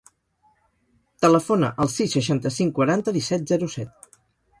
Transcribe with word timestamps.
Telefona 1.25 1.69
al 1.85 1.91
sis, 1.95 2.15
seixanta-cinc, 2.17 2.73
quaranta, 2.79 3.13
disset, 3.19 3.45
zero, 3.53 3.71
set. 3.75 4.19